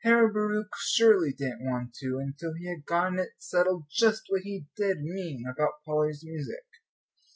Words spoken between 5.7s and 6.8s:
Polly's music.